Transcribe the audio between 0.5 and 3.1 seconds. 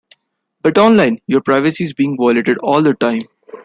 But online, your privacy is being violated all the